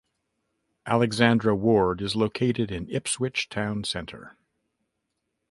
[0.87, 4.35] Alexandra Ward is located in Ipswich town centre.